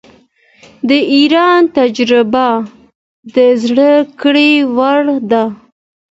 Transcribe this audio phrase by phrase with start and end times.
[0.89, 2.47] د ایران تجربه
[3.35, 5.43] د زده کړې وړ ده.